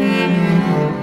Música 0.00 0.99